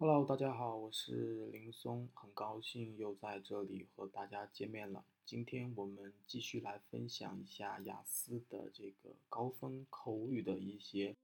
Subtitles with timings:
[0.00, 5.04] Hello，大家好，我是林松，很高兴又在这里和大家见面了。
[5.24, 11.16] 今天我们继续来分享一下雅思的这个高分口语的一些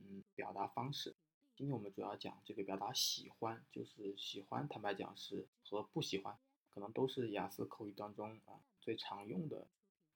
[0.00, 1.14] 嗯表达方式。
[1.54, 6.38] 今天我们主要讲这个表达喜欢，就是喜欢，坦白讲是和不喜欢，
[6.70, 9.66] 可能都是雅思口语当中啊最常用的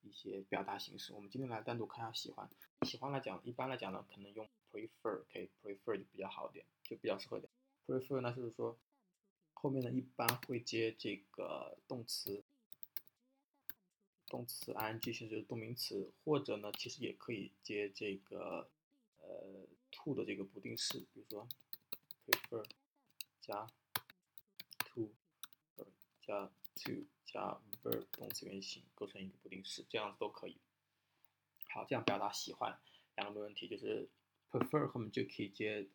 [0.00, 1.12] 一些表达形式。
[1.12, 2.48] 我们今天来单独看下喜欢。
[2.86, 7.50] 喜欢来讲，一般来讲呢，可能用 prefer，可以 prefer 就比较好点，就比较适合点。
[7.86, 8.78] Prefer 呢，就是说
[9.54, 12.42] 后面呢一般会接这个动词，
[14.26, 18.70] 动词 ing 形式就是动名词，或者呢其实也可以接这个
[19.18, 21.48] 呃 to 的这个不定式，比如说
[22.26, 22.64] prefer
[23.40, 23.66] 加
[24.78, 25.10] to
[26.26, 30.56] 加 to 加 verb 动词原形构成一个不定式，这样子都可以。
[31.68, 32.80] 好，这样表达喜欢
[33.16, 34.08] 两个没问题，就是
[34.50, 35.86] prefer 后面就可以接。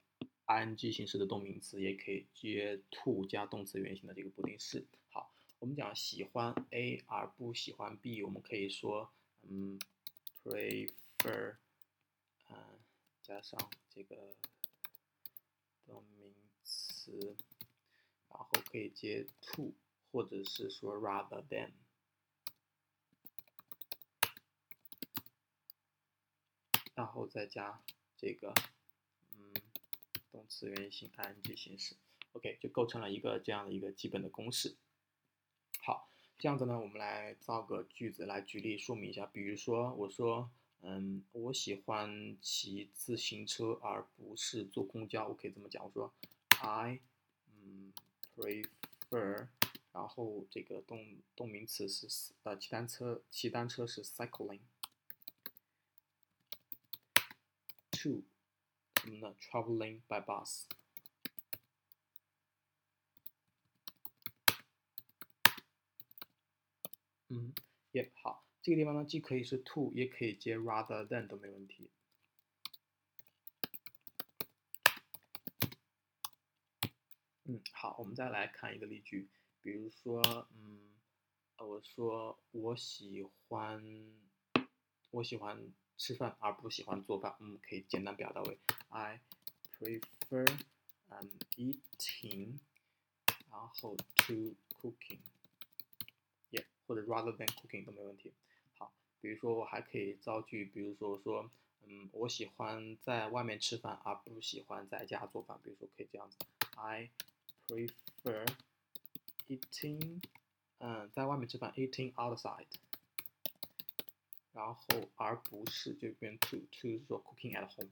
[0.48, 4.85] Ing 形式的动名词也可以接 to 加动词原形的这个不定式。
[5.09, 9.79] 好，我们讲喜欢 A 而不喜欢 B，我们可以说，嗯
[10.43, 11.55] ，prefer，
[12.49, 12.79] 嗯，
[13.24, 14.35] 加上这个
[15.85, 17.35] 动名词，
[18.30, 19.74] 然后可以接 to，
[20.12, 21.71] 或者是说 rather than，
[26.93, 27.82] 然后再加
[28.15, 28.54] 这个。
[30.36, 31.96] 动词原形 ing 形式
[32.34, 34.76] ，OK 就构成了一个这样的一个基本的公式。
[35.80, 39.26] 好，这样子呢，我们来造个句子来举例说明一下。
[39.27, 46.14] 比如说，我说，嗯，我喜欢骑自行车而不是坐公交，我可以这么讲，我说
[46.60, 46.99] ，I，
[47.48, 47.94] 嗯
[48.36, 49.48] ，prefer，
[49.94, 54.66] 然后这个动动名词是呃骑单车，骑单车是 cycling，to。
[59.06, 60.64] 什么呢？Traveling by bus。
[67.28, 67.53] 嗯，
[67.92, 71.92] 也好，这个地方呢，既可以是 to，也可以接 rather than 都没问题。
[77.44, 79.30] 嗯，好，我们再来看一个例句，
[79.62, 80.20] 比如说，
[80.56, 80.96] 嗯，
[81.58, 83.84] 我说我喜欢，
[85.12, 85.72] 我喜欢。
[85.98, 88.60] 吃饭而不喜欢做饭，嗯，可以简单表达为
[88.96, 89.20] I
[89.78, 90.46] prefer
[91.10, 92.60] um eating，
[93.52, 98.32] 然后 to cooking，yeah，或者 rather than cooking 都没问题。
[98.78, 101.52] 好，比如说我还可以造句，比如说说，
[101.86, 106.38] 嗯，我喜欢在外面吃饭而不喜欢在家做饭，比如说可以这样子
[106.78, 107.10] ，I
[107.68, 108.48] prefer
[109.50, 110.22] eating，
[110.78, 112.68] 嗯，在外面吃饭，eating outside。
[114.54, 117.90] 然后，而不是就变 to to 做 cooking at home，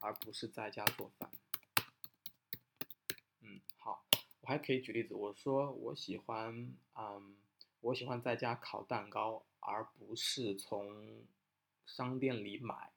[0.00, 1.30] 而不是在家做饭。
[3.40, 4.04] 嗯，好，
[4.40, 7.36] 我还可以举例子，我说我喜欢，嗯，
[7.80, 11.24] 我喜欢在家烤蛋糕，而不是从
[11.86, 12.92] 商店里买。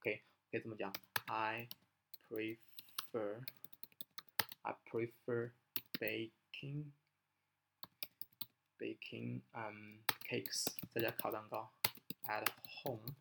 [0.00, 0.92] OK，可以这么讲
[1.26, 1.68] ，I
[2.28, 3.44] prefer
[4.62, 5.52] I prefer
[5.98, 6.92] baking
[8.78, 11.72] baking um cakes，在家烤蛋糕。
[12.24, 12.46] at
[12.82, 13.14] home，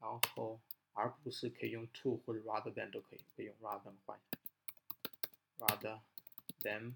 [0.00, 0.58] 然后
[0.94, 4.20] 而不是可以用 to 或者 rather than 都可以，可以用 rather than 换
[5.58, 6.00] ，rather
[6.60, 6.94] than，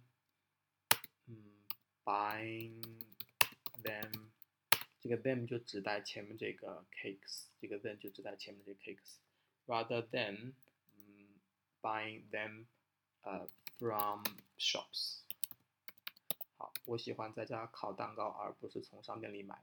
[1.26, 1.62] 嗯
[2.04, 2.80] ，buying
[3.82, 4.30] them，
[5.00, 10.54] 这个 them 就指代前面这个 cakes，这个 then 就指代前面这个 cakes，rather than，
[10.96, 11.40] 嗯
[11.82, 12.66] ，buying them，
[13.22, 13.46] 呃
[13.78, 14.22] ，from
[14.56, 15.22] shops。
[16.56, 19.62] 好，我喜欢在家烤蛋糕，而不是从商店里买。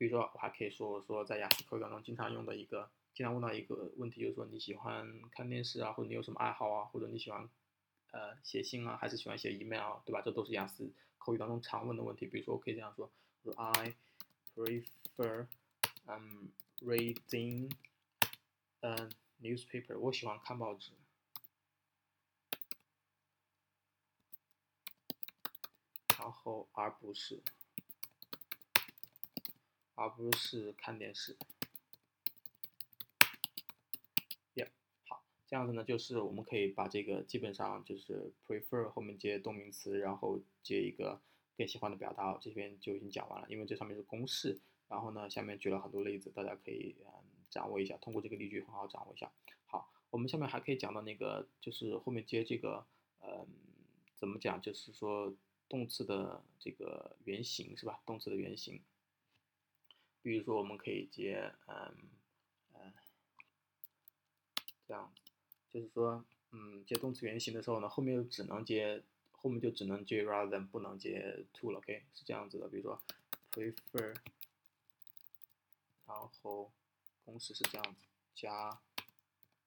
[0.00, 7.46] 比如说，我还可以说，我说在雅思口语当中经常用的一个，经常问到一个问题，就是说你喜欢看电视啊，或者你有什么爱好啊，或者你喜欢，
[8.10, 10.22] 呃，写信啊，还是喜欢写 email，对吧？
[10.22, 12.26] 这都是雅思口语当中常问的问题。
[12.26, 13.10] 比如说，我可以这样说，
[13.42, 13.94] 我说 I
[14.54, 15.46] prefer
[16.06, 16.46] um
[16.80, 17.70] reading
[18.80, 18.96] a
[19.42, 20.92] newspaper，我喜欢看报纸，
[26.18, 27.42] 然后而不是。
[30.00, 31.36] 而不是看电视。
[34.54, 34.66] 耶，
[35.06, 41.20] 好，这样子呢，就是我们可以把这个基本上就是 prefer 后面接动名词，然后接一个
[41.54, 43.46] 更喜欢的表达，这边就已经讲完了。
[43.50, 44.58] 因为这上面是公式，
[44.88, 47.12] 然后呢，下面举了很多例子，大家可以嗯
[47.50, 49.30] 掌握一下，通过这个例句很好掌握一下。
[49.66, 52.86] 好，我们下面还可以讲到那个，就是后面接这个，
[53.20, 53.46] 嗯，
[54.16, 54.62] 怎么讲？
[54.62, 55.36] 就是说
[55.68, 58.00] 动词的这个原形是吧？
[58.06, 58.80] 动词的原形。
[60.22, 61.94] 比如说，我们可以接，嗯，
[62.74, 62.92] 嗯，
[64.86, 65.12] 这样，
[65.70, 69.02] 就是说，嗯接动词原形的时候呢，后面就只能接
[69.32, 72.68] 后面就只能接 rather than，不能接 to 了，OK 是这样子的。
[72.68, 73.00] 比如说
[73.52, 74.14] prefer，
[76.06, 76.70] 然后
[77.24, 78.00] 公式是这样子，
[78.34, 78.78] 加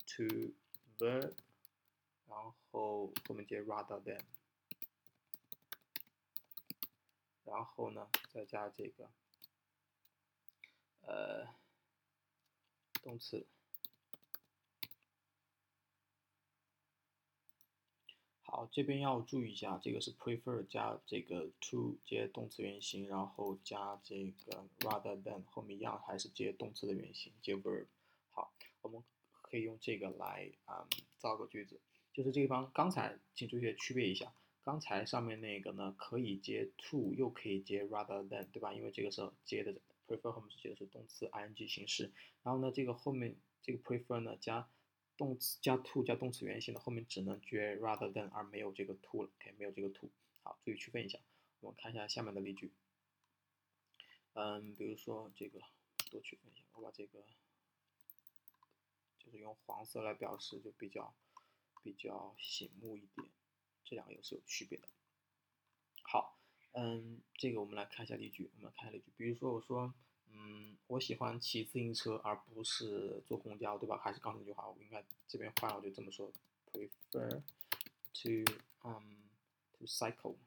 [0.06, 0.24] to
[1.00, 1.34] verb，
[2.28, 4.20] 然后后面接 rather than，
[7.46, 9.10] 然后呢再加这个
[11.06, 11.48] 呃
[13.02, 13.46] 动词。
[18.46, 27.88] 好，这边要注意一下，这个是 prefer 加这个 to 接动词原形，然后加这个 rather than 后面一样还是接动词的原形，接 verb。
[28.30, 29.04] 好，我们
[29.42, 31.82] 可以用这个来啊造个句子，
[32.14, 34.32] 就是这地方刚才请注意区别一下，
[34.64, 38.72] 刚才上面那个呢可以接 to 又可以接 rather than，对吧？
[38.72, 39.74] 因为这个时候接的
[40.18, 42.12] prefer 后面是接的是动词 ing 形式，
[42.44, 44.70] 然后呢这个后面这个 prefer 呢加。
[45.16, 50.10] 动词加 to 加动词原形的后面只能接 rather than，而没有这个 to 了，OK，没有这个 to。
[50.42, 51.20] 好，注意区分一下。
[51.60, 52.74] 我们看一下下面的例句。
[54.34, 55.62] 嗯，比如说这个
[56.10, 57.24] 多区分一下，我把这个
[59.20, 61.14] 就是用黄色来表示，就比较
[61.84, 63.30] 比较醒目一点。
[63.86, 64.88] 这两个又是有区别的。
[66.02, 66.40] 好，
[66.74, 68.50] 嗯，这个我们来看一下例句。
[68.56, 69.94] 我们来看例句，比如说我说。
[70.36, 74.00] 嗯，我喜欢骑自行车而不是坐公交，对吧？
[74.04, 76.34] 还是刚才那句话，我应该这边换，我就这么说
[76.72, 77.44] ：prefer
[78.14, 79.14] to um
[79.78, 80.38] to cycle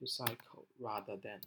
[0.00, 1.40] to cycle rather than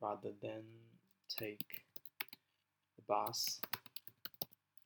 [0.00, 0.64] rather than
[1.28, 1.84] take
[2.96, 3.58] the bus。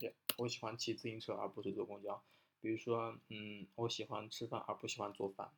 [0.00, 2.20] 对，我喜欢骑自行车而不是坐公交。
[2.62, 5.50] 比如说，嗯，我喜欢吃饭而不喜欢做饭。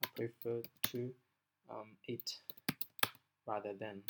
[0.00, 1.14] I prefer to
[1.68, 2.38] um, eat
[3.46, 4.02] rather than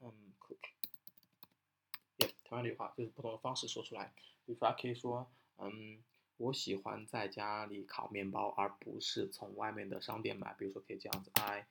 [0.00, 0.70] um, cook.
[2.16, 4.14] Yeah，同样的话就是不同的方式说出来。
[4.46, 6.02] 比如说，可以说，嗯，
[6.38, 10.54] 我喜欢在家里烤面包，而不是从外面的商店买。
[10.54, 11.66] 比如说，可以这样子：I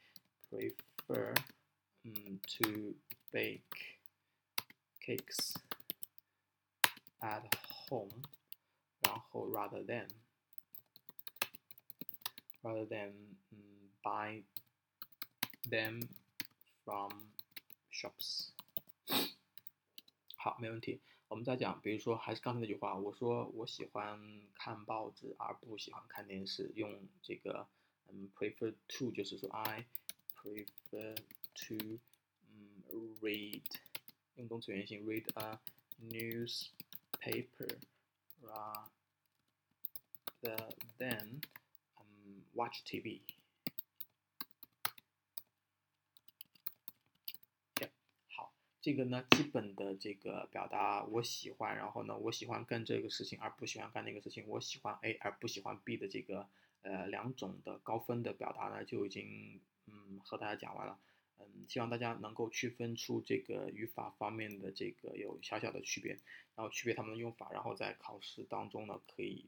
[0.52, 1.36] prefer
[2.04, 2.96] 嗯 to
[3.32, 3.62] bake
[5.02, 5.56] cakes
[7.21, 7.43] at
[7.89, 8.11] home，
[9.01, 13.13] 然后 rather than。rather than
[13.53, 14.43] um, buy
[15.71, 16.03] them
[16.85, 17.13] from
[17.93, 18.49] shops。
[20.35, 21.01] 好，没问题。
[21.29, 24.19] 我们再讲，比如说还是刚才那句话，我说我喜欢
[24.55, 27.69] 看报纸而不喜欢看电视，用这个
[28.09, 29.87] 嗯 prefer to 就是说 I
[30.35, 32.01] prefer to
[32.49, 32.83] 嗯
[33.21, 33.63] read
[34.35, 35.61] 用动词原形 read a
[37.22, 37.78] Paper
[38.42, 38.88] rather
[40.98, 41.42] than
[42.54, 43.22] watch TV。
[48.28, 48.52] 好，
[48.82, 56.50] 这个呢，基本的这个表达我喜欢，然后呢，我喜欢干这个事情而不喜欢干那个事情，我喜欢 A 而不喜欢 B 的这个
[56.82, 61.00] 呃两种的高分的表达呢，就已经嗯和大家讲完了。
[61.54, 66.14] 嗯，希望大家能够区分出这个语法方面的这个有小小的区别，
[66.56, 69.46] 然后区别它们的用法，然后在考试当中呢可以。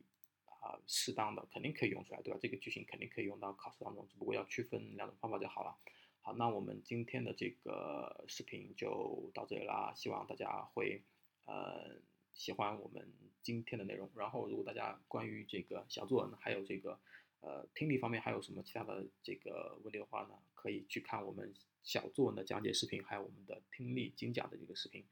[0.63, 2.40] 啊，适当的肯定可以用出来，对吧？
[2.42, 5.75] 这个句型肯定可以用到考试当中，只不过要区分两种方法就好了。
[6.22, 11.04] 好，那我们今天的这个视频就到这里啦，希望大家会
[11.44, 11.98] 呃
[12.31, 14.09] 喜欢我们今天的内容。
[14.16, 16.97] 然后，如果大家关于这个小作文还有这个
[17.44, 25.06] 呃听力方面还有什么其他的这个问题的话呢，可以去看我们小作文的讲解视频，还有我们的听力精讲的这个视频。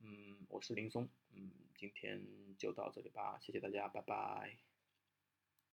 [0.00, 2.26] 嗯，我是林松，嗯，今天
[2.58, 4.73] 就到这里吧，谢谢大家，拜拜。